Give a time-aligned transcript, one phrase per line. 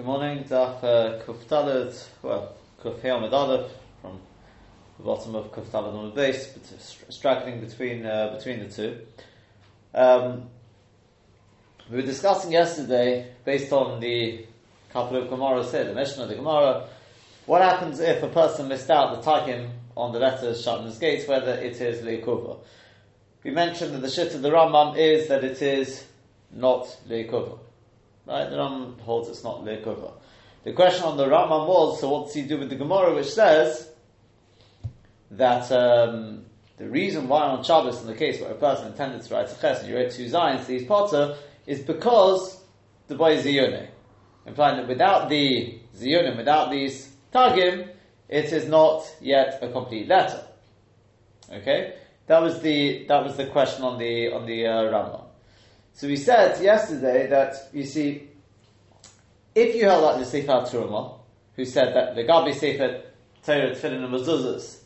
[0.00, 4.18] Good morning, Daf uh, Kuftalet, well, Kuf Aleph from
[4.96, 8.98] the bottom of Kuftalet on the base, but straggling between uh, between the two.
[9.94, 10.48] Um,
[11.90, 14.46] we were discussing yesterday, based on the
[14.90, 16.88] couple of Gemara said, the Mishnah, the Gemara,
[17.44, 21.52] what happens if a person missed out the tagim on the letters his gates, whether
[21.52, 22.56] it is leikuva.
[23.44, 26.06] We mentioned that the shit of the Rambam is that it is
[26.50, 27.58] not leikuva.
[28.26, 28.48] Right?
[28.48, 30.12] The Rambam holds it's not le'kova.
[30.64, 33.30] The question on the Rambam was, so what does he do with the Gemara, which
[33.30, 33.90] says
[35.30, 36.44] that um,
[36.76, 39.60] the reason why on Shabbos, in the case where a person intended to write a
[39.60, 41.36] ches and you wrote two zayins, these potter,
[41.66, 42.62] is because
[43.08, 43.88] the boy is ziyone,
[44.46, 47.88] implying that without the ziyunim, without these tagim,
[48.28, 50.44] it is not yet a complete letter.
[51.52, 51.94] Okay,
[52.26, 55.29] that was the that was the question on the on the uh, Rambam.
[55.94, 58.28] So we said yesterday that you see,
[59.54, 61.18] if you held like the Sefer Truma,
[61.56, 63.02] who said that the Gabi Sefer
[63.44, 64.78] Torah Tefillin and Mezuzahs,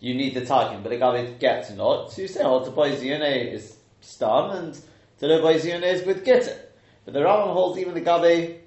[0.00, 2.12] you need the targum, but the Gabi get not.
[2.12, 6.56] So you say, oh, to boy is stam and to the boy is with gitter.
[7.04, 8.58] But the Rambam holds even the Gabi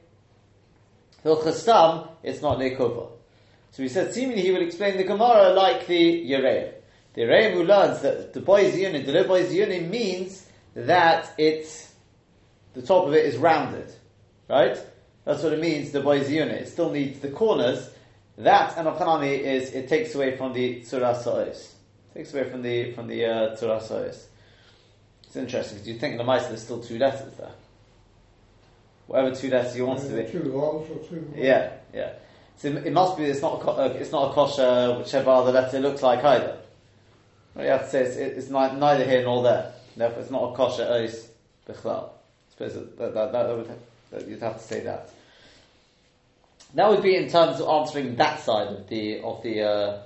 [1.24, 3.10] Hilchas stam, it's not Nekuva.
[3.72, 6.74] So we said, seemingly he will explain the Gemara like the Yereim.
[7.14, 10.48] The Yereim who learns that the boy unit, the boy unit means
[10.88, 11.94] that it's
[12.74, 13.92] the top of it is rounded,
[14.48, 14.78] right?
[15.26, 15.92] That's what it means.
[15.92, 16.62] The boy's unit.
[16.62, 17.90] It still needs the corners.
[18.38, 21.74] That and Ochanami is it takes away from the tzura sois.
[22.14, 24.12] Takes away from the from the uh.
[25.30, 27.52] It's interesting because you think in the mice there's still two letters there.
[29.06, 30.32] Whatever two letters you want to be.
[30.32, 31.34] Two or two.
[31.36, 32.14] Yeah, yeah.
[32.58, 33.26] So it must be.
[33.26, 33.62] It's not.
[33.64, 36.58] A, uh, it's not a kosher whichever other letter looks like either.
[37.54, 39.74] What you have to say it's, it's neither here nor there.
[39.96, 41.28] Therefore, it's not a kosher ois
[41.68, 42.10] bichlal.
[42.52, 43.80] Suppose that, that, that, would
[44.12, 45.10] that you'd have to say that.
[46.76, 49.62] That would be in terms of answering that side of the of the.
[49.62, 50.02] Uh,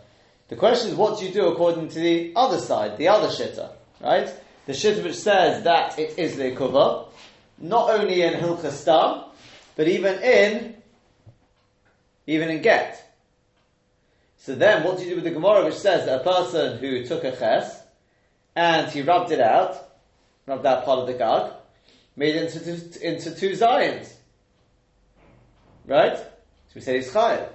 [0.50, 3.72] the question is, what do you do according to the other side, the other shitta,
[4.02, 4.32] right?
[4.66, 7.08] The shitta which says that it is leikuva,
[7.58, 9.26] not only in hilchastam,
[9.76, 10.76] but even in
[12.28, 13.00] even in get.
[14.38, 17.06] So then, what do you do with the Gemara which says that a person who
[17.06, 17.83] took a ches
[18.56, 19.76] and he rubbed it out,
[20.46, 21.52] rubbed out part of the gag,
[22.16, 24.14] made it into two, into two zayins.
[25.86, 26.18] Right?
[26.18, 27.50] So we say it's chayav.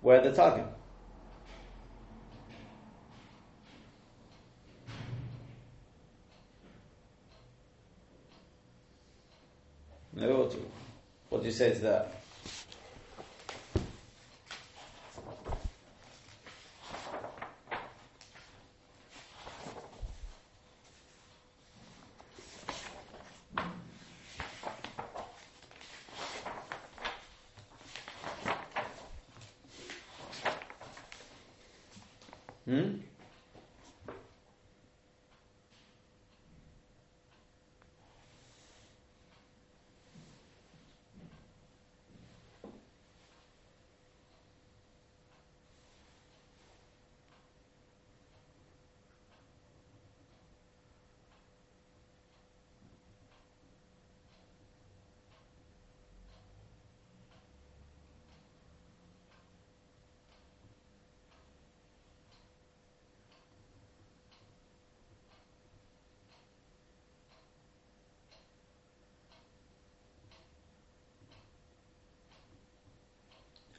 [0.00, 0.66] Where the talking?
[10.14, 10.50] No,
[11.28, 12.17] what do you say to that?
[32.68, 33.07] Hmm?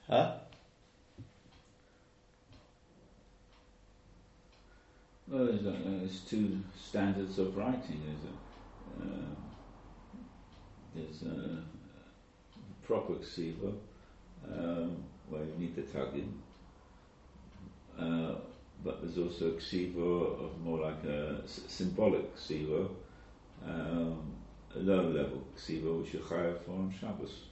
[0.09, 0.33] Huh?
[5.27, 8.01] Well, there's, uh, there's two standards of writing.
[8.05, 9.35] There's a, uh,
[10.95, 11.63] there's a
[12.83, 13.73] proper ksiva,
[14.51, 16.29] um, where you need the tagin,
[17.97, 18.35] uh,
[18.83, 22.89] but there's also a ksiva of more like a s- symbolic ksiva,
[23.65, 24.33] um,
[24.75, 27.43] a low level ksiva, which you hire for on Shabbos.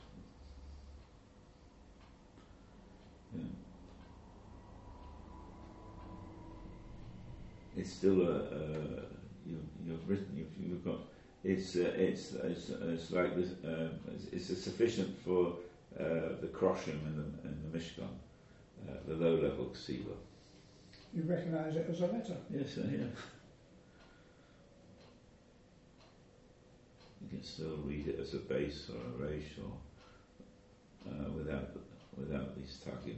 [3.33, 3.43] Yeah.
[7.77, 8.69] It's still a, a
[9.45, 10.99] you, you've written you've, you've got
[11.43, 13.91] it's uh, it's, it's it's like this um,
[14.31, 15.53] it's, it's sufficient for
[15.99, 18.09] uh, the Kroshim and the, and the Mishkan,
[18.87, 20.15] uh, the low level ksiva.
[21.13, 22.37] You recognise it as a letter.
[22.49, 23.05] Yes, uh, yeah.
[27.21, 29.29] You can still read it as a base or a
[29.61, 29.77] or
[31.07, 31.69] uh, without
[32.17, 33.17] without these tagim.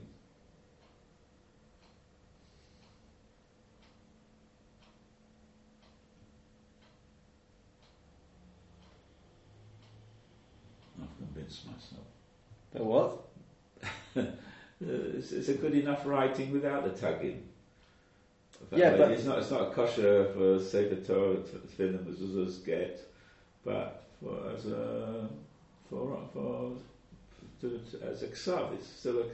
[11.21, 12.05] I've myself.
[12.73, 13.17] The what?
[14.81, 17.43] Uh, it's, it's a good enough writing without the tagging.
[18.71, 22.65] Yeah, but- it's not it's not a kosher for Sefer Torah to thin and mezuzahs
[22.65, 22.99] get,
[23.65, 25.27] but for as a
[25.89, 26.71] for for
[27.59, 29.25] to, as a ksav, it's still a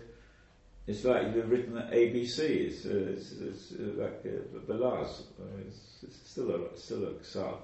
[0.88, 2.40] it's like you've written an ABC.
[2.40, 4.24] It's, uh, it's, it's like
[4.68, 5.22] belaz.
[5.40, 7.58] Uh, it's, it's still a still a ksav.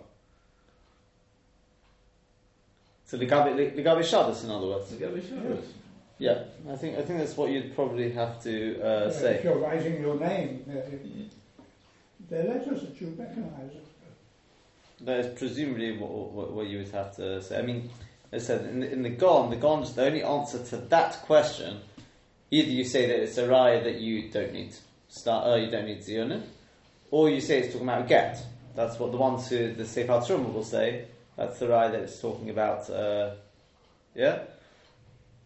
[3.11, 4.89] So Ligabi Ligabi Shabbos, in other words.
[4.89, 5.57] It's a
[6.17, 9.35] Yeah, I think I think that's what you'd probably have to uh, If say.
[9.35, 10.79] If you're writing your name, uh,
[12.29, 13.71] they're letters that you recognise.
[15.01, 17.59] That is presumably what, what, what you would have to say.
[17.59, 17.89] I mean,
[18.31, 21.21] as I said, in the, in the Gon, the Gon's the only answer to that
[21.23, 21.81] question.
[22.49, 24.73] Either you say that it's a raya that you don't need
[25.09, 26.43] start, uh, you don't need zionin,
[27.09, 28.41] or you say it's talking about get.
[28.73, 31.07] That's what the ones who the Sefer Truma will say.
[31.37, 32.89] That's the raya that it's talking about.
[32.89, 33.35] Uh,
[34.15, 34.43] yeah.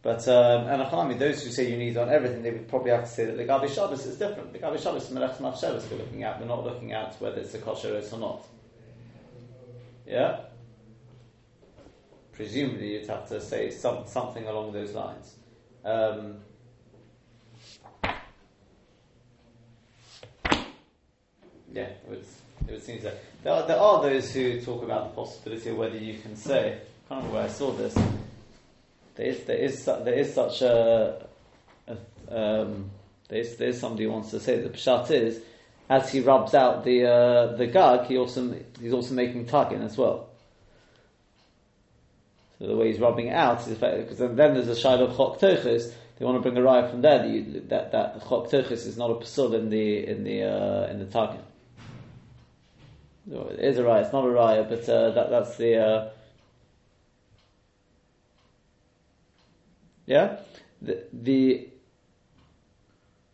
[0.02, 3.06] But um, and Achami, those who say you need on everything, they would probably have
[3.06, 4.54] to say that the Gabi Shabbos is different.
[4.54, 6.40] The Gabi Shabbos is Melech Machshavos we're looking at.
[6.40, 8.46] We're not looking at whether it's a kosher or not.
[10.06, 10.42] Yeah?
[12.34, 15.36] Presumably you'd have to say some, something along those lines.
[15.84, 16.38] Um,
[21.74, 22.26] yeah, it would,
[22.68, 23.12] it would seem so.
[23.44, 26.80] There are, there are those who talk about the possibility of whether you can say,
[27.06, 27.96] I can't remember where I saw this,
[29.16, 31.26] There is there is there is such a,
[31.88, 31.94] a
[32.30, 32.92] um,
[33.30, 35.42] there is, there is somebody who wants to say that the pshat is,
[35.90, 39.98] as he rubs out the uh, the gag, he also he's also making tagin as
[39.98, 40.30] well.
[42.60, 45.16] So the way he's rubbing it out is because then, then there's a shadow of
[45.16, 45.94] chok toches.
[46.18, 48.98] They want to bring a raya from there that you, that that chok toches is
[48.98, 51.42] not a pasul in the in the uh, in the tagin.
[53.26, 54.04] No, it is a raya.
[54.04, 55.78] It's not a raya, but uh, that that's the.
[55.78, 56.10] Uh,
[60.06, 60.38] yeah,
[60.82, 61.70] the the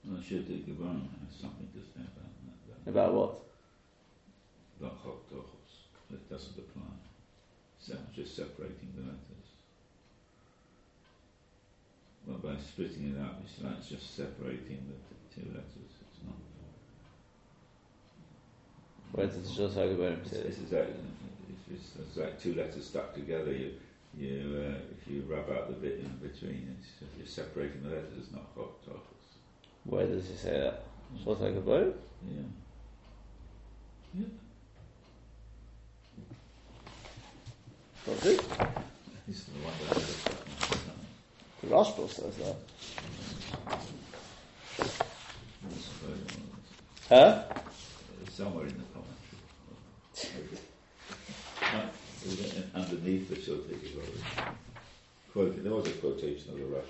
[0.08, 2.90] I'm sure the Gemara has something to say about that.
[2.90, 3.40] about what?
[4.80, 5.02] Dogs.
[6.12, 6.92] It doesn't apply.
[7.80, 9.48] So just separating the letters.
[12.26, 15.92] Well, by splitting it up, it's like just separating the t- two letters.
[16.02, 16.36] It's not.
[19.12, 20.60] Where does the Shul Hagabrim It's, say it's, this?
[20.60, 20.96] exactly,
[21.50, 23.52] it's, it's, it's like two letters stuck together.
[23.52, 23.74] You,
[24.18, 28.18] you, uh, if you rub out the bit in between, it's you're separating the letters.
[28.20, 29.00] It's not hot dogs.
[29.84, 30.84] Where does he say that?
[31.24, 31.94] Shul Hagabrim?
[32.30, 34.24] Yeah.
[38.06, 38.42] Does it?
[39.28, 40.36] This is the one that I looked at.
[41.62, 42.56] The Rashba says that.
[47.08, 47.44] Huh?
[48.24, 50.58] It's somewhere in the commentary.
[51.62, 51.88] Uh,
[52.74, 53.84] Underneath the Shiltik
[55.34, 56.86] quote, there was a quotation of the Rush.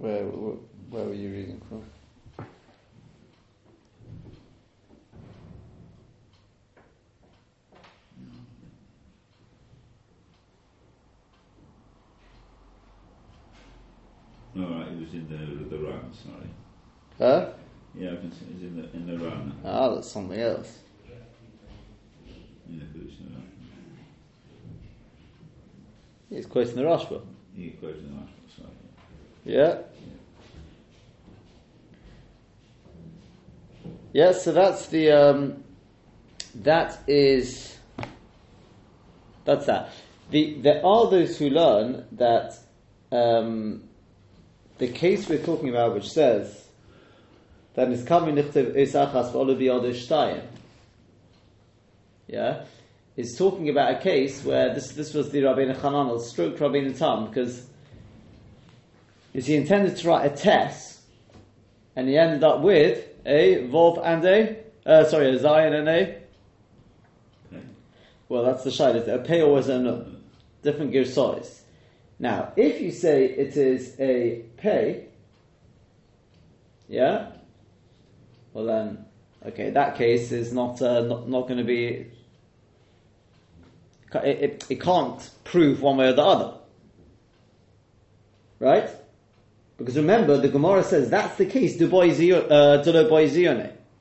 [0.00, 0.56] Where, where,
[0.88, 1.84] where were you reading from?
[14.56, 16.10] All right, it was in the the run.
[16.14, 16.48] Sorry.
[17.18, 17.50] Huh?
[17.94, 19.52] Yeah, I can see it's in the in the run.
[19.62, 20.78] Ah, that's something else.
[22.70, 23.50] In the Kushner run.
[26.30, 27.20] He's quoting the Rashba.
[27.54, 28.30] He quoted the Rush.
[28.56, 28.70] Sorry.
[29.44, 29.89] Yeah.
[34.20, 35.64] Yeah, so that's the um,
[36.56, 37.78] that is
[39.46, 39.92] that's that.
[40.30, 42.52] The there are those who learn that
[43.10, 43.84] um,
[44.76, 46.68] the case we're talking about, which says
[47.72, 50.42] that is v'olu biyadish shtayim.
[52.26, 52.64] Yeah,
[53.16, 57.24] is talking about a case where this this was the Rabbeinu Chananel stroke Rabbeinu Tam
[57.24, 57.66] because
[59.32, 61.00] is he intended to write a tes,
[61.96, 66.20] and he ended up with a Vov and a uh, sorry a Zayin and a
[68.30, 69.06] Well, that's the shayla.
[69.12, 70.22] A pay or a nun?
[70.62, 71.62] Different gear size.
[72.20, 75.06] Now, if you say it is a pay,
[76.88, 77.32] yeah,
[78.52, 79.04] well then,
[79.46, 82.06] okay, that case is not uh, not, not going to be.
[84.12, 86.54] It, it, it can't prove one way or the other,
[88.60, 88.90] right?
[89.80, 91.80] Because remember, the Gemara says that's the case.
[91.80, 92.82] Uh,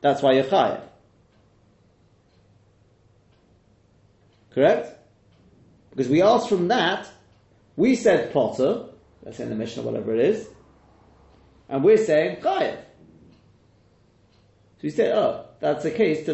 [0.02, 0.82] That's why you're chayav.
[4.54, 4.94] Correct?
[5.92, 7.08] Because we asked from that,
[7.78, 8.88] we said potter,
[9.24, 10.50] let's say in the Mishnah, whatever it is,
[11.70, 12.76] and we're saying chayav.
[14.80, 16.28] So we say, oh, that's the case,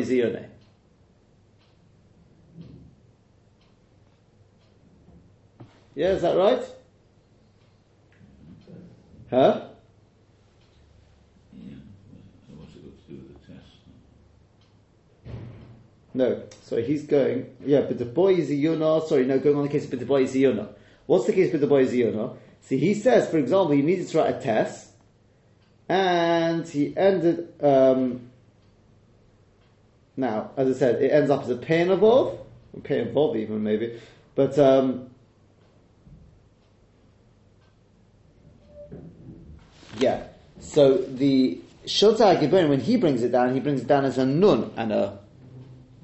[0.00, 0.48] ziyone.
[5.94, 6.64] Yeah, is that right?
[9.30, 9.60] Huh?
[11.52, 11.74] Yeah.
[12.56, 15.34] What's it got to do with the tes?
[16.14, 16.42] No.
[16.62, 19.68] So he's going, yeah, but the boy is a yuna, sorry, no, going on the
[19.68, 20.68] case, but the boy is a yuna.
[21.06, 22.36] What's the case with the boy is a yuna?
[22.62, 24.92] See, he says, for example, he needed to write a tes,
[25.88, 28.30] and he ended, um,
[30.16, 32.40] now, as I said, it ends up as a pain involved,
[32.76, 33.98] a pain involved even maybe,
[34.34, 35.10] but, um,
[39.98, 40.24] yeah.
[40.60, 44.26] So the Shota Gibon, when he brings it down, he brings it down as a
[44.26, 45.18] nun and a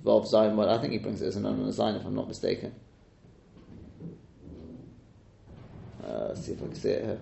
[0.05, 0.69] Vav Zayin.
[0.69, 2.75] I think he brings it as a nun and a Zayin, if I'm not mistaken.
[6.05, 7.21] Uh, see if I can see it here.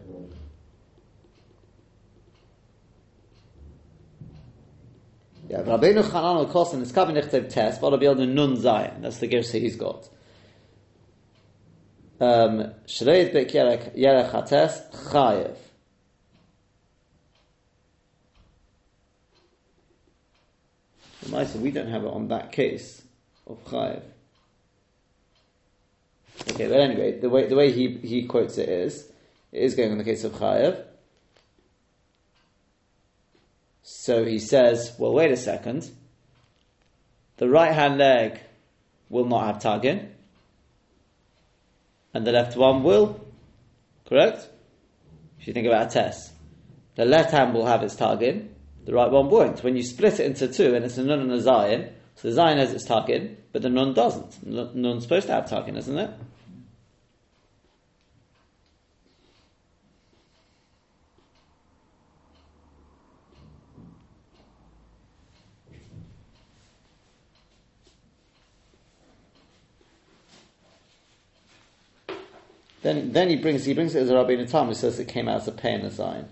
[5.49, 9.03] Yeah, Rabbeinu Chananel Kosan is Kavi Nechtev Tes, but be able to Nun Zayin.
[9.03, 10.09] That's the Gersa he's got.
[12.21, 15.57] Um, Shreid Bek Yerech Hates, Chayev.
[21.33, 23.03] We don't have it on that case
[23.47, 24.03] of Chayev.
[26.51, 29.11] Okay, but anyway, the way the way he, he quotes it is
[29.51, 30.85] it is going on the case of Chayev.
[33.83, 35.91] So he says, well, wait a second.
[37.39, 38.41] The right hand leg
[39.09, 40.09] will not have tagin,
[42.13, 43.25] and the left one will.
[44.07, 44.49] Correct?
[45.41, 46.31] If you think about a tes,
[46.95, 48.49] the left hand will have its tagin,
[48.85, 49.63] the right one won't.
[49.63, 52.41] When you split it into two and it's a nun and a zayin, so the
[52.41, 54.47] zayin has its tagin, but the nun doesn't.
[54.47, 56.11] Nun's supposed to have tagin, isn't it?
[72.83, 75.29] Then, then he brings he brings it as a Rabbeinu Tam who says it came
[75.29, 76.27] out as a pay and a zayin.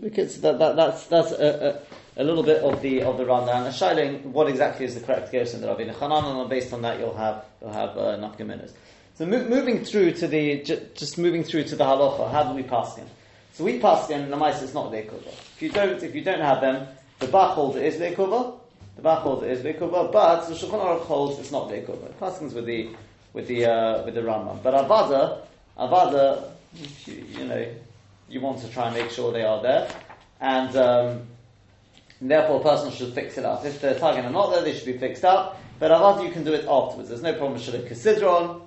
[0.00, 1.82] Because that, that, that's that's a,
[2.16, 3.64] a, a, little bit of the of the rundown.
[3.64, 6.98] And Shiling, what exactly is the correct gerson that Rabbi Chanan, and based on that,
[6.98, 8.72] you'll have you'll have uh, enough geminnas.
[9.14, 12.54] So mo- moving through to the j- just moving through to the halacha, how do
[12.54, 13.06] we pass in?
[13.54, 14.60] So we pass in the mice.
[14.62, 15.28] It's not leikuva.
[15.28, 16.86] If you don't if you don't have them,
[17.20, 18.58] the bach holds it is leikuva.
[18.96, 22.18] The bach holds it is leikuva, but the shulchan aruch holds it's not leikuva.
[22.18, 22.90] Passings with the
[23.32, 24.62] with the uh, with the Rambam.
[24.62, 25.40] But avada
[25.78, 26.50] avada,
[27.06, 27.66] you, you know
[28.28, 29.88] you want to try and make sure they are there,
[30.40, 31.22] and, um,
[32.20, 33.64] and therefore a person should fix it up.
[33.64, 35.60] If the target are not there, they should be fixed up.
[35.78, 37.10] But otherwise, you can do it afterwards.
[37.10, 38.62] There's no problem with shalik kasidron,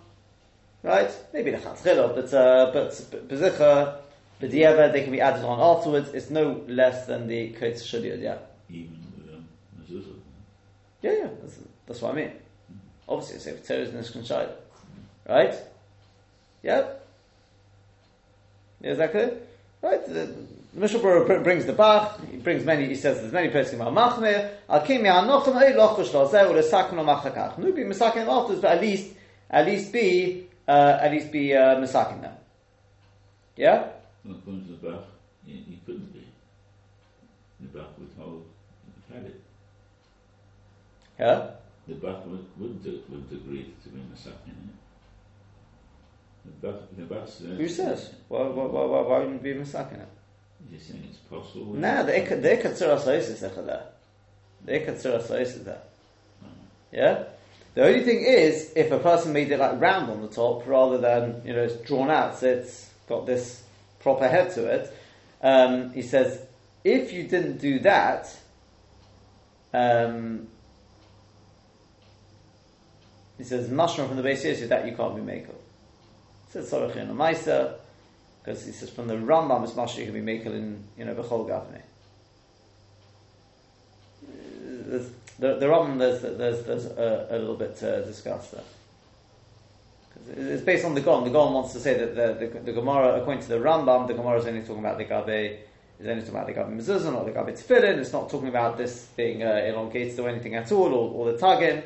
[0.83, 1.11] right?
[1.33, 2.91] Maybe the chatzchila, but uh, but
[3.27, 3.97] bezicha,
[4.39, 6.09] b'diavad, they can be added on afterwards.
[6.13, 8.37] It's no less than the koetz shadiyad, yeah.
[8.69, 8.95] Even
[9.27, 9.95] uh,
[11.01, 12.31] Yeah, yeah, that's, that's, what I mean.
[13.07, 14.51] Obviously, it's if Torah is nishkan
[15.27, 15.55] right?
[16.61, 17.07] Yep.
[18.81, 19.37] Yeah, is that clear?
[19.81, 20.05] Right?
[20.05, 20.35] The,
[20.73, 24.51] the Mishnah brings the Bach, he brings many, he says there's many places about Machmir,
[24.67, 27.57] Al Kim Ya'anochem Ei Lochosh Lo Zeh Ule Sakno Machakach.
[27.57, 29.13] Be Misakin afterwards, but at least,
[29.49, 32.35] at least be, uh, at least be, uh, Misakin them.
[33.55, 33.87] Yeah?
[34.29, 35.05] According to the Bach,
[35.45, 36.27] he, he couldn't be.
[37.61, 38.45] The Bach would hold,
[39.11, 39.41] had it.
[41.17, 41.51] Yeah?
[41.87, 44.69] The Bach would, would, would agree to be Misakin
[47.57, 48.13] who says?
[48.27, 50.07] Why, why, why, why, wouldn't we be misakin it?
[50.69, 51.73] You're saying it's possible?
[51.73, 53.83] Nah, the ikatzura sois is there.
[54.65, 55.81] The ikatzura sois is there.
[56.91, 57.23] Yeah?
[57.75, 60.97] The only thing is, if a person made it like round on the top rather
[60.97, 63.63] than, you know, it's drawn out, so it's got this
[63.99, 64.93] proper head to it,
[65.41, 66.41] um, he says,
[66.83, 68.35] if you didn't do that,
[69.73, 70.47] um,
[73.37, 75.55] he says, mushroom from the base is that you can't be makel.
[76.49, 77.75] Says Sorach in Maisa,
[78.43, 81.47] because he says from the Rambam it's Masha can be makel in you know Bechol
[81.47, 81.81] Gavne.
[85.39, 88.63] the, the Rambam, there's, there's, there's a, a little bit to discuss there.
[90.35, 91.23] It's based on the Gon.
[91.23, 94.13] The Gon wants to say that the, the, the Gemara, according to the Rambam, the
[94.13, 95.59] Gemara is only talking about the Gabe,
[95.99, 97.97] is only talking about the Gabe Mezuzah, not the Gabe Tefillin.
[97.99, 101.37] It's not talking about this being uh, elongated or anything at all, or, or the
[101.37, 101.83] Tagin.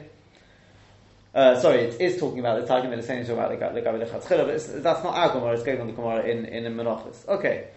[1.34, 4.00] Uh, sorry, it is talking about the Tagin, but it's only talking about the Gabe
[4.00, 7.28] the but that's not our Gemara, it's going on the Gemara in, in, in Menachos.
[7.28, 7.70] Okay.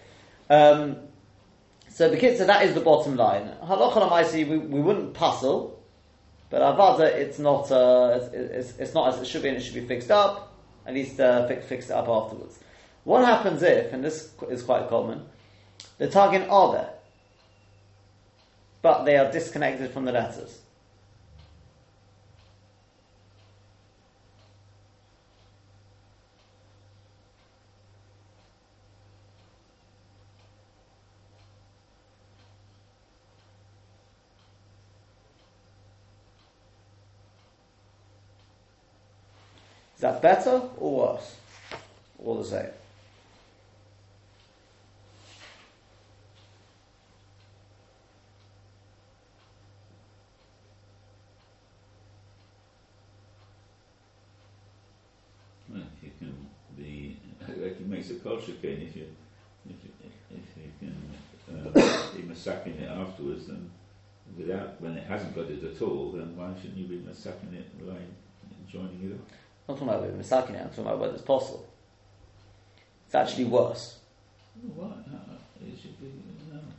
[0.50, 0.96] Um,
[1.88, 3.50] so the kid, so that is the bottom line.
[3.62, 5.82] Halacha l'maisi, we, we wouldn't puzzle,
[6.50, 9.62] but avada, it's not, uh, it's, it's, it's not as it should be, and it
[9.62, 10.52] should be fixed up.
[10.84, 12.58] At least uh, fix, fix it up afterwards.
[13.04, 15.24] What happens if, and this is quite common,
[15.96, 16.90] the targin are there,
[18.82, 20.58] but they are disconnected from the letters.
[40.06, 41.36] That better or worse?
[42.24, 42.66] All the same.
[55.74, 56.46] If you can
[56.76, 59.06] be, like he makes a culture cane, if you,
[59.68, 59.90] if you,
[60.30, 63.70] if you can uh, be massacring it afterwards, then
[64.38, 67.86] without, when it hasn't got it at all, then why shouldn't you be massacring it
[67.86, 67.96] by
[68.70, 69.45] joining it up?
[69.68, 71.66] I'm not talking about whether misaking it, I'm talking about whether it's possible.
[73.06, 73.98] It's actually worse.
[74.74, 74.92] What?
[75.60, 76.12] It should be,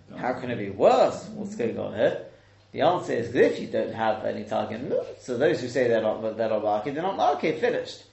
[0.10, 0.18] no.
[0.18, 1.26] How can it be worse?
[1.34, 2.26] What's going on here?
[2.72, 4.82] The answer is that if you don't have any target.
[5.22, 8.04] So those who say they're not they're not market, they're not market, finished.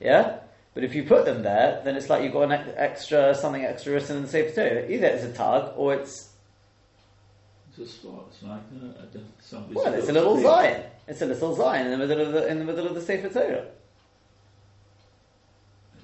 [0.00, 0.38] Yeah?
[0.74, 3.94] But if you put them there, then it's like you've got an extra something extra
[3.94, 4.90] written in the Sefer Torah.
[4.90, 6.30] Either it's a tag or it's
[7.70, 8.26] It's a spot.
[8.28, 10.82] It's like uh, a, well, it's a little Zayin.
[11.08, 13.28] It's a little Zayin in the middle of the in the middle of the Sefer
[13.28, 13.44] Torah.
[13.44, 13.56] A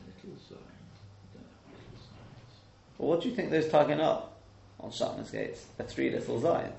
[0.05, 0.59] little sign.
[1.33, 2.57] Don't know, little signs.
[3.03, 4.39] Well, what do you think those tagging up
[4.79, 5.67] on Shatner's gates?
[5.77, 6.71] They're three little Zayins.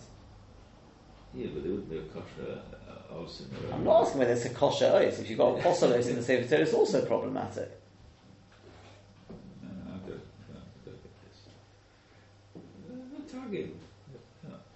[1.33, 4.85] Yeah, but they wouldn't be a kosher uh, I'm not asking whether it's a kosher
[4.85, 5.19] oath.
[5.19, 7.69] If you've got a kosher oath in the Sefer Torah, it's also problematic.
[9.61, 11.41] No, no, I don't, I don't get this.
[13.35, 13.79] Uh, tagging.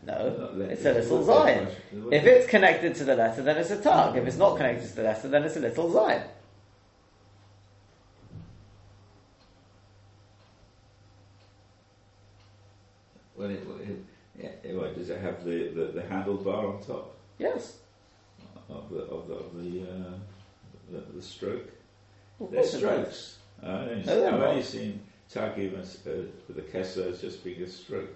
[0.05, 1.67] No, it's a little Zayin.
[2.11, 4.17] If it's connected to the letter, then it's a tag.
[4.17, 6.27] If it's not connected to the letter, then it's a little Zayin.
[13.37, 14.03] Well, it, well, it,
[14.41, 17.77] yeah, yeah, right, does it have the, the, the handlebar on top Yes.
[18.69, 20.13] of the of the, of the, uh,
[20.91, 21.69] the, the stroke?
[22.39, 23.37] Of They're course it strokes.
[23.63, 24.99] I've only, No, they're only seen
[25.33, 25.37] as,
[26.07, 28.09] uh, with a kesser as just being a stroke.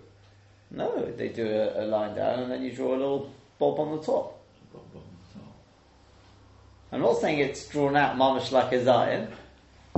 [0.70, 3.98] No, they do a, a line down and then you draw a little bob on
[3.98, 4.40] the top.
[4.74, 5.02] Bum, bum,
[5.34, 5.44] top.
[6.92, 9.28] I'm not saying it's drawn out mamish like a Zayin.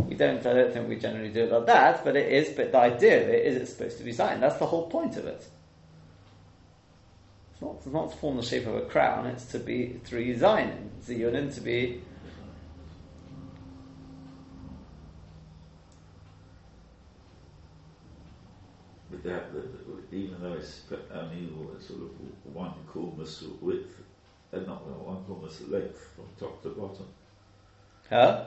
[0.08, 0.40] We don't.
[0.46, 2.04] I don't think we generally do it like that.
[2.04, 2.50] But it is.
[2.56, 4.40] But the idea of it is it's supposed to be Zayin.
[4.40, 5.48] That's the whole point of it.
[7.64, 7.76] Not.
[7.78, 9.26] It's not to form the shape of a crown.
[9.28, 10.90] It's to be three Zayin.
[11.02, 12.02] Zionin to be.
[19.10, 19.44] But that,
[20.12, 20.82] even though it's
[21.14, 21.50] only
[21.80, 23.96] sort of one coolness width,
[24.52, 27.08] and not one coolness length from top to bottom,
[28.10, 28.46] Huh?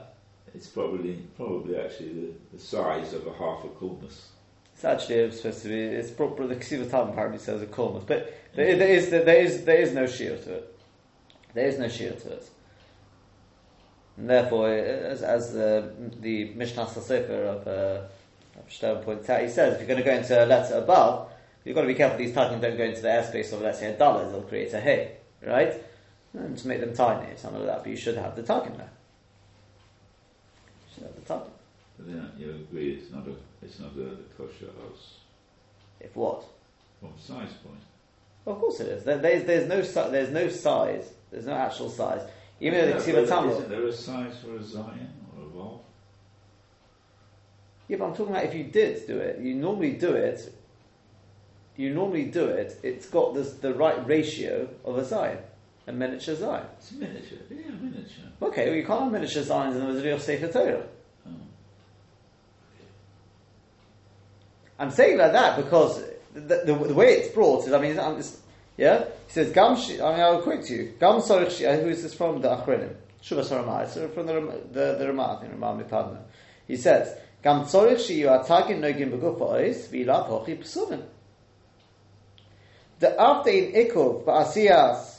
[0.53, 4.29] it's probably probably actually the, the size of a half a coolness.
[4.77, 5.79] It's actually supposed to be.
[5.79, 6.45] It's proper.
[6.45, 9.91] The Ksiva Talmud apparently says a coolness, but there, there is there is there is
[9.91, 10.79] no shear to it.
[11.55, 12.47] There is no shear to it,
[14.17, 19.79] and therefore, as, as the the Mishnah Sasefer of uh, points out, he says if
[19.79, 21.31] you're going to go into a letter above,
[21.65, 22.19] you've got to be careful.
[22.19, 24.79] These titans don't go into the airspace of let's say a dollar; they'll create a
[24.79, 25.13] hay,
[25.43, 25.73] right?
[26.33, 27.83] And to make them tiny, or something like that.
[27.83, 28.91] But you should have the target there.
[30.85, 31.53] You should have the target.
[31.97, 35.17] But then you agree it's not a it's not a kosher house
[35.99, 36.43] If what?
[36.99, 37.81] from size point.
[38.45, 39.03] Well, of course it is.
[39.03, 41.11] There, there's, there's no si- there's no size.
[41.31, 42.21] There's no actual size.
[42.59, 45.79] Even though Yeah, the Ksiva Isn't there a size for a Zayin or a Vav?
[47.87, 49.39] Yeah, but I'm talking about if you did do it.
[49.39, 50.53] You normally do it.
[51.75, 52.79] You normally do it.
[52.81, 55.39] It's got this, the right ratio of a Zayin,
[55.85, 56.65] a miniature Zayin.
[56.79, 57.37] It's miniature.
[57.49, 58.25] Yeah, miniature.
[58.41, 60.83] Okay, well you can't have miniature Zayins in the Missouri Sefer Torah.
[64.79, 67.95] I'm saying like that because the, the, the way it's brought is, I mean,
[68.77, 69.05] yeah?
[69.27, 70.93] He says, Gam I mean, I'll quote to you.
[70.99, 72.41] Gam sorich who is this from?
[72.41, 72.95] The Achronim.
[73.23, 73.83] Shubas HaRamah.
[73.83, 76.19] It's from the, the, the Ramah, I Ramah Mipadna.
[76.67, 81.03] He says, Gam sorich shi yu atagim noigim beguf ha'ois, v'ilav hochi psuvim.
[82.99, 85.15] The after in ikov, ba'asiyas,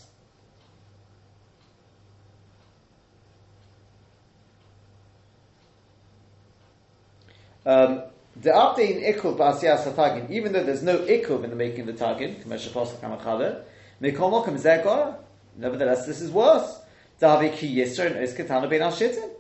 [7.69, 8.05] Um,
[8.41, 12.05] the in ikul ba'asiyas hatagin, even though there's no ikul in the making of the
[12.05, 13.63] tagin, commercial pasuk kamachale,
[14.01, 15.17] mikol mokum zegor.
[15.57, 16.81] Nevertheless, this is worse.
[17.21, 19.31] Davi ki ben ashitim.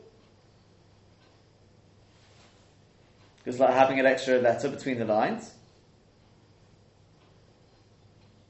[3.46, 5.54] It's like having an extra letter between the lines.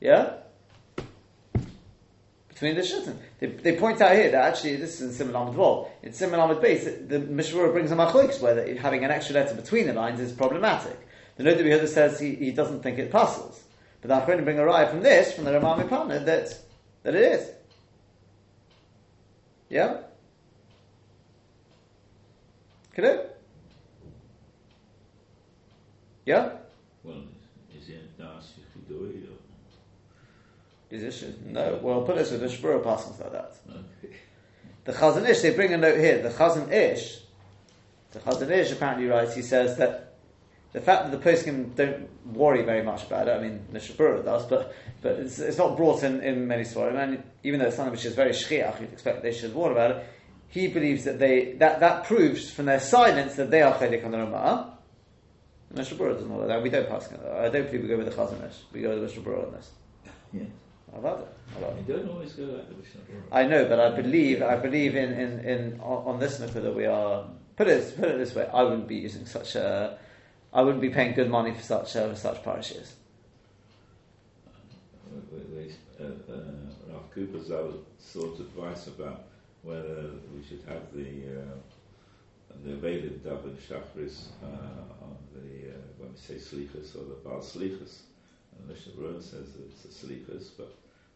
[0.00, 0.37] Yeah?
[2.58, 3.20] Between the shittim.
[3.38, 5.92] They, they point out here that actually this is in Simon Ahmed Wall.
[6.02, 9.54] In Simon Ahmed Base, the Mishmura brings a machlokes where that having an extra letter
[9.54, 10.98] between the lines is problematic.
[11.36, 13.62] The note that we heard says he, he doesn't think it passes.
[14.00, 16.58] But the Achronim bring a raya from this, from the Ramah Mipana, that,
[17.04, 17.48] that it is.
[19.68, 19.98] Yeah?
[22.92, 23.40] Could it?
[26.26, 26.54] Yeah?
[27.04, 27.22] Well,
[27.72, 29.38] is, is it Das Yichidoi or?
[30.90, 31.34] Issues?
[31.44, 31.78] No.
[31.82, 33.52] Well, put this with the Shpura passes like that.
[34.84, 36.22] The Chazon Ish, they bring a note here.
[36.22, 37.18] The Chazon Ish,
[38.12, 40.14] the Chazon Ish apparently writes, he says that
[40.72, 44.24] the fact that the poskim don't worry very much about it, I mean, the Shapura
[44.24, 46.96] does, but, but it's, it's not brought in, in many stories.
[46.96, 49.90] And even though it's something which is very shchiach, you'd expect they should warn about
[49.90, 50.06] it.
[50.48, 54.12] He believes that they, that, that proves from their silence that they are chelik on
[54.12, 54.78] the Ramah.
[55.68, 56.62] And the Shapura doesn't know that.
[56.62, 57.12] We don't pass.
[57.12, 58.56] I don't believe we go with the Chazon Ish.
[58.72, 59.70] We go with the Shapura on this.
[60.32, 60.46] Yes.
[60.96, 61.28] I've had it.
[61.56, 61.88] I've it.
[61.88, 63.00] You don't always go like the Mishnah.
[63.32, 67.24] I know, but I believe I believe in, in, in on, this that we are
[67.56, 68.48] put it put it this way.
[68.52, 69.98] I wouldn't be using such a
[70.52, 72.94] I wouldn't be paying good money for such uh, such parishes.
[76.00, 76.36] Uh, uh,
[76.88, 77.40] Ralph Cooper
[77.98, 79.24] sought advice about
[79.62, 81.56] whether we should have the uh,
[82.64, 87.40] the Vedic David Shachris uh, on the uh, when we say Slichas or the Baal
[87.40, 88.02] Slichas.
[88.66, 90.74] Mishnah Berurah says it's the sleepers, but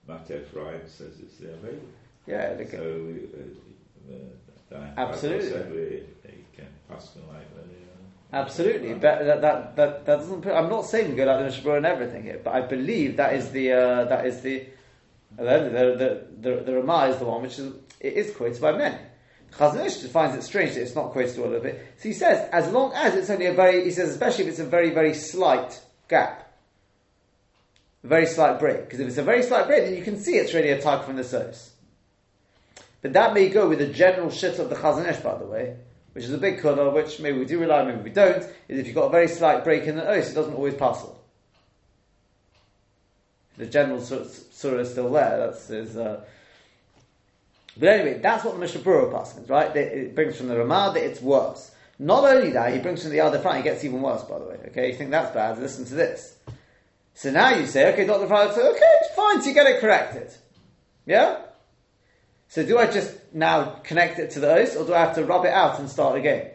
[0.08, 1.80] Matef Ryan says it's the Vedic.
[2.26, 6.04] Yeah, So we, uh, uh, Absolutely.
[6.22, 8.94] They can pass like the, uh, absolutely.
[8.94, 10.42] But that, that that that doesn't.
[10.42, 13.16] Put, I'm not saying we go like the Mishnah and everything here, but I believe
[13.16, 14.66] that is the uh, that is the
[15.36, 18.72] the the the, the, the Ramah is the one which is it is quoted by
[18.72, 18.98] many.
[19.52, 21.94] Chazon Ish finds it strange that it's not quoted all of it.
[21.98, 24.58] So he says, as long as it's only a very, he says, especially if it's
[24.60, 25.78] a very, very slight
[26.08, 26.41] gap,
[28.04, 30.32] a very slight break, because if it's a very slight break, then you can see
[30.32, 31.72] it's really a tug from the source.
[33.00, 35.76] But that may go with the general shit of the Chazon Ish, by the way,
[36.12, 38.78] which is a big colour, which maybe we do rely on, maybe we don't, is
[38.78, 41.18] if you've got a very slight break in the os, it doesn't always parcel.
[43.56, 46.24] The general sur- surah is still there, that's his, uh,
[47.76, 49.74] but anyway, that's what the Mishnah passes, right?
[49.74, 51.70] It brings from the Ramah that it's worse.
[51.98, 54.44] Not only that, he brings from the other front, it gets even worse, by the
[54.44, 54.58] way.
[54.68, 56.36] Okay, you think that's bad, listen to this.
[57.14, 58.26] So now you say, okay, Dr.
[58.26, 60.32] Said, okay, it's fine, so you get it corrected.
[61.06, 61.40] Yeah?
[62.48, 65.24] So do I just now connect it to the os, or do I have to
[65.24, 66.50] rub it out and start again?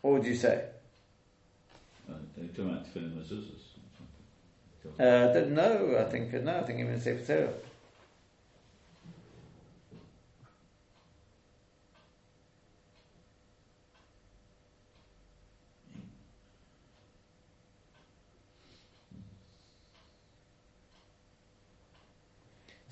[0.00, 0.64] What would you say?
[2.42, 3.58] uh, come out to fill in mezuzahs.
[4.98, 7.54] Uh, know, I think, no, I think even Sefer Torah.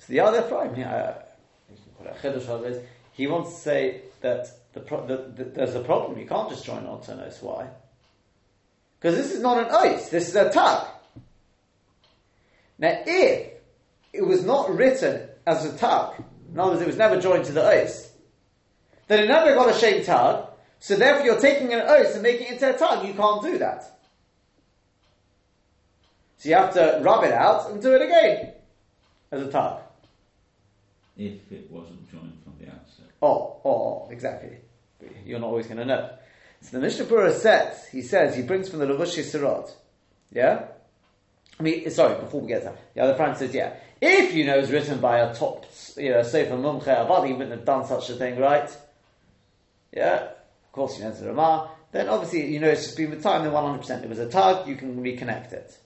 [0.01, 0.41] So the other
[2.49, 6.17] of it, he wants to say that the, pro- the, the, there's a problem.
[6.17, 7.39] You can't just join onto an os.
[7.39, 7.67] Why?
[8.99, 10.09] Because this is not an os.
[10.09, 10.87] This is a tag.
[12.79, 13.51] Now, if
[14.11, 17.51] it was not written as a tag, in other words, it was never joined to
[17.51, 18.11] the os,
[19.07, 20.45] then it never got a shame tag.
[20.79, 23.05] So therefore, you're taking an os and making it into a tag.
[23.07, 23.83] You can't do that.
[26.37, 28.53] So you have to rub it out and do it again
[29.31, 29.80] as a tag.
[31.17, 33.05] If it wasn't joined from the outset.
[33.21, 34.57] Oh, oh, oh exactly.
[35.25, 36.09] You're not always going to know.
[36.61, 39.75] So the Mishnah Berurah says, he says, he brings from the Lavush Sirot.
[40.31, 40.65] Yeah?
[41.59, 44.57] I mean, sorry, before we get there, the other friend says, yeah, if you know
[44.57, 45.65] it's written by a top,
[45.97, 48.69] you know, Sefer Mumche Abadi, he wouldn't have done such a thing, right?
[49.91, 50.23] Yeah?
[50.23, 51.71] Of course, you know a Ramah.
[51.91, 54.03] Then obviously, you know it's just been with time, then 100%.
[54.03, 55.77] It was a tag, you can reconnect it.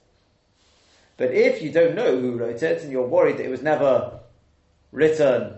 [1.18, 4.20] But if you don't know who wrote it, and you're worried that it was never
[4.96, 5.58] written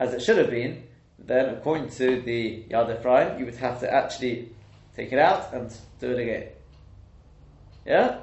[0.00, 0.82] as it should have been,
[1.18, 4.50] then according to the Yad Ephraim, you would have to actually
[4.96, 6.48] take it out and do it again.
[7.86, 8.20] Yeah?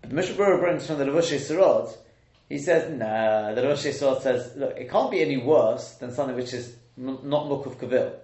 [0.00, 1.96] But Berurah brings from the Levushei Sirot,
[2.48, 6.36] he says, nah, the Levushei Sirot says, look, it can't be any worse than something
[6.36, 8.14] which is n- not Mukuf Kavil.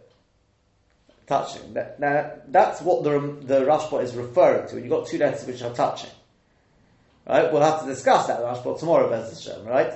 [1.26, 1.74] Touching.
[1.98, 4.76] Now, that's what the, the Rashba is referring to.
[4.76, 6.10] You've got two letters which are touching.
[7.26, 7.52] Right?
[7.52, 9.92] We'll have to discuss that Rashba tomorrow, Bez Hashem, right?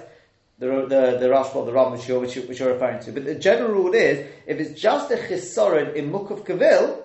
[0.62, 3.10] The the the Rashba, the Ram, which you're which, which you're referring to.
[3.10, 7.02] But the general rule is, if it's just a chisorin in Mukuf Kavil,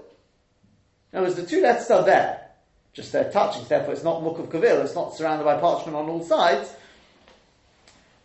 [1.12, 2.52] in other words, the two letters are there,
[2.94, 3.66] just they're touching.
[3.68, 4.84] Therefore, it's not Mukuf Kavil.
[4.84, 6.72] It's not surrounded by parchment on all sides.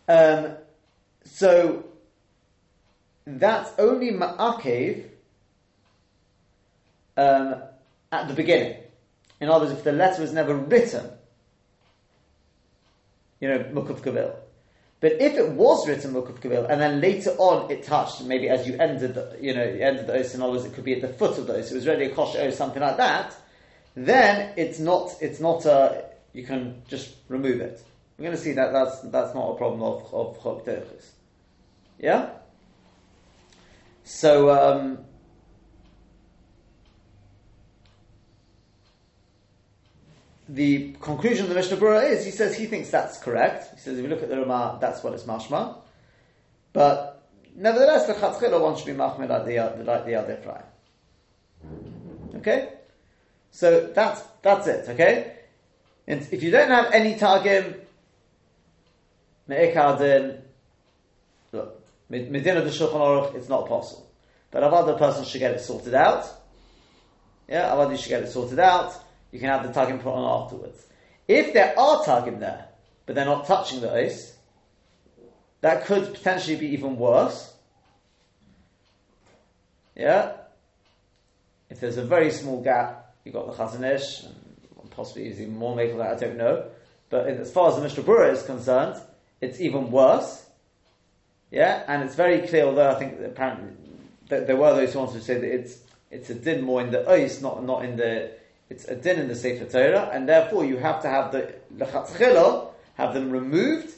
[0.07, 0.51] Um,
[1.25, 1.83] so
[3.25, 5.05] that's only ma'akev
[7.17, 7.55] um,
[8.11, 8.77] at the beginning.
[9.39, 11.09] In other words, if the letter was never written,
[13.39, 14.42] you know, Mukuf Kavil.
[15.03, 18.65] But if it was written Mukuf Kavil, and then later on it touched, maybe as
[18.65, 21.09] you ended the, you know, you ended the os, in it could be at the
[21.09, 23.35] foot of the os, it was really a kosh os, something like that,
[23.95, 27.83] then it's not, it's not a, you can just remove it.
[28.17, 30.65] We're going to see that that's, that's not a problem of, of Chok.
[31.99, 32.29] Yeah?
[34.05, 34.99] So, um,
[40.53, 43.73] the conclusion of the Mishnah Berurah is, he says he thinks that's correct.
[43.73, 45.77] He says if you look at the Ramah, that's what it's mashma.
[46.73, 50.63] But nevertheless, the Chatzchila one should be machmir like the uh, like the other Ephraim.
[52.35, 52.69] Okay,
[53.49, 54.89] so that's that's it.
[54.89, 55.37] Okay,
[56.07, 57.79] and if you don't have any targim,
[59.47, 60.39] me'ekadin,
[61.51, 64.07] look, medina the Shulchan Aruch, it's not possible.
[64.51, 66.27] But other person should get it sorted out.
[67.47, 69.02] Yeah, Avadi should get it sorted out
[69.33, 70.85] you can have the tagim put on afterwards.
[71.27, 72.67] If there are tagim there,
[73.05, 74.37] but they're not touching the ice,
[75.61, 77.53] that could potentially be even worse.
[79.95, 80.33] Yeah?
[81.69, 85.75] If there's a very small gap, you've got the Chazon Ish, and possibly even more
[85.75, 86.67] makel that, I don't know.
[87.09, 89.01] But as far as the Mishnah Berurah is concerned,
[89.41, 90.45] it's even worse.
[91.49, 91.83] Yeah?
[91.87, 93.73] And it's very clear, although I think apparently
[94.27, 95.79] there were those who to say that it's
[96.11, 98.31] it's a din more in the ice, not not in the
[98.69, 102.69] it's a din in the Sefer Torah, and therefore you have to have the lechatzchila,
[102.95, 103.93] have them removed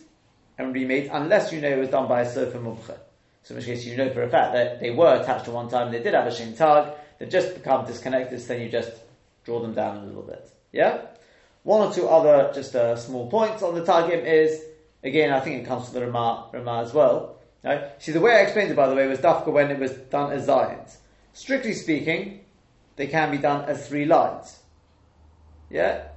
[0.58, 2.98] and remade, unless you know it was done by a sofa mubcha.
[3.44, 5.70] So in which case you know for a fact that they were attached at one
[5.70, 8.92] time, they did have a shin tag, they just become disconnected, so then you just
[9.44, 10.50] draw them down a little bit.
[10.72, 11.02] Yeah?
[11.64, 14.62] One or two other just uh, small points on the targim is,
[15.04, 17.38] again, I think it comes to the Ramah, Ramah as well.
[17.64, 17.92] Right?
[18.00, 20.32] See, the way I explained it, by the way, was dafka when it was done
[20.32, 20.98] as Zayins.
[21.34, 22.45] Strictly speaking,
[22.96, 24.60] they can be done as three lines.
[25.70, 26.08] Yeah.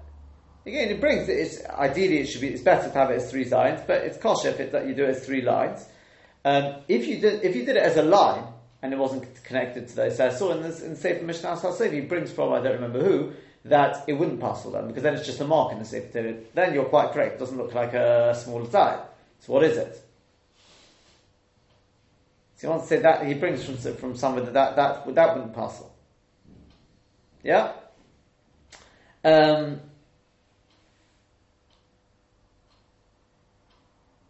[0.66, 3.46] Again, it brings it's ideally it should be it's better to have it as three
[3.46, 5.86] lines, but it's kosher if it, that you do it as three lines.
[6.44, 8.44] Um, if you did if you did it as a line
[8.82, 11.94] and it wasn't connected to those, so I saw in this in Sefer Mishnah Sasevi
[11.94, 13.32] he brings from I don't remember who
[13.64, 16.36] that it wouldn't pass all them because then it's just a mark in the Sefer.
[16.54, 17.36] Then you're quite correct.
[17.36, 19.02] It doesn't look like a smaller tie.
[19.40, 19.94] So what is it?
[22.56, 25.34] So he wants to say that he brings from from somewhere that that that, that
[25.34, 25.82] wouldn't pass.
[27.48, 27.72] Yeah.
[29.24, 29.80] Um,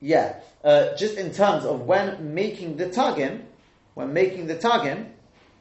[0.00, 3.42] yeah, uh, just in terms of when making the tagim,
[3.94, 5.06] when making the tagim,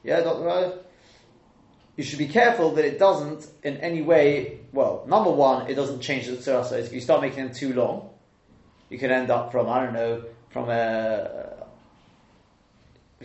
[0.03, 0.81] yeah, Dr.
[1.95, 6.01] you should be careful that it doesn't in any way, well, number one, it doesn't
[6.01, 6.63] change the tzara.
[6.63, 8.11] So if you start making them too long,
[8.91, 11.56] you can end up from, I don't know, from a,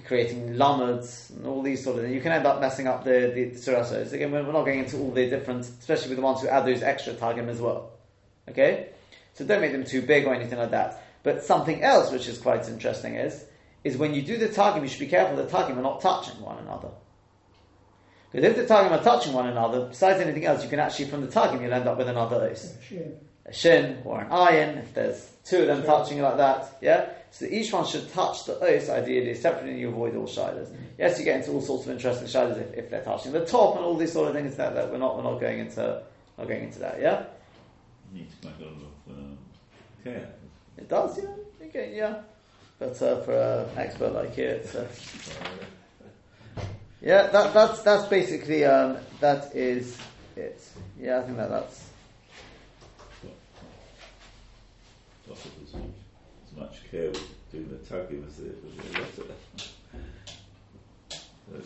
[0.00, 2.14] creating lamuds and all these sort of things.
[2.14, 4.12] You can end up messing up the, the tsurasas.
[4.12, 6.82] Again, we're not going into all the different, especially with the ones who add those
[6.82, 7.90] extra tagim as well.
[8.48, 8.88] Okay?
[9.34, 11.04] So don't make them too big or anything like that.
[11.22, 13.44] But something else which is quite interesting is,
[13.84, 16.40] is when you do the tagim, you should be careful the tagim are not touching
[16.40, 16.88] one another.
[18.30, 21.20] Because if the tagim are touching one another, besides anything else, you can actually, from
[21.20, 22.74] the tagim, you'll end up with another os.
[23.44, 27.08] A shin or an iron, if there's two of them touching like that, yeah?
[27.32, 30.68] So each one should touch the os ideally separately and you avoid all shilas.
[30.98, 33.76] Yes, you get into all sorts of interesting shilas if, if, they're touching the top
[33.76, 36.02] and all these sort of things that, that we're not we're not going into
[36.38, 37.24] not going into that, yeah?
[38.12, 39.38] Needs quite a lot of um,
[40.04, 40.28] care.
[40.76, 41.30] It does, yeah.
[41.66, 42.20] Okay, yeah.
[42.78, 44.86] But uh, for an expert like you, it's uh,
[47.00, 47.28] yeah.
[47.28, 49.96] That that's that's basically um, that is
[50.36, 50.62] it.
[51.00, 51.91] Yeah, I think that that's.
[55.30, 59.34] As much care with doing the tugging as the, as the letter.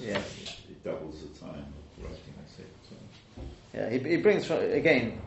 [0.00, 0.18] yeah.
[0.18, 2.72] It doubles the time of writing the second
[3.74, 5.20] Yeah, he, he brings from, again,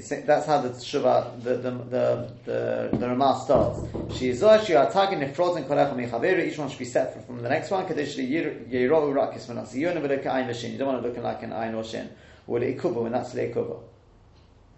[0.00, 4.16] saying, that's how the tshuva, the the the the, the Ramah starts.
[4.18, 6.50] She is oh, she are tagging the frozen kolecha mechaveri.
[6.50, 7.86] Each one should be separate from the next one.
[7.86, 10.72] Kadeshli yirohu rakis v'nasiyonu v'leka ayin v'shin.
[10.72, 12.10] You don't want to look like an ayin or shin.
[12.46, 13.78] Or the ikuba when that's the ikuba.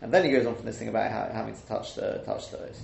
[0.07, 2.81] And then he goes on from this thing about having to touch the touch those.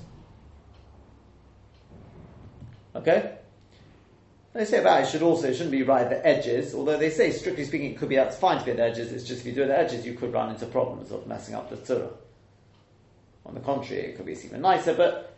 [2.96, 3.36] Okay?
[4.52, 7.10] They say about it should also it shouldn't be right at the edges, although they
[7.10, 9.42] say strictly speaking it could be that's fine to be at the edges, it's just
[9.42, 11.70] if you do it at the edges you could run into problems of messing up
[11.70, 12.10] the tzura.
[13.46, 15.36] On the contrary, it could be even nicer, but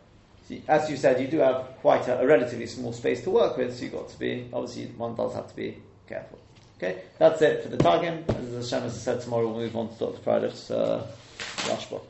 [0.67, 3.77] as you said, you do have quite a, a relatively small space to work with,
[3.77, 5.77] so you've got to be, obviously, one does have to be
[6.09, 6.39] careful.
[6.77, 8.25] Okay, that's it for the Targum.
[8.27, 10.19] As Hashem has said, tomorrow we'll move on to Dr.
[10.19, 11.07] Pradev's uh,
[11.37, 12.01] Rashba.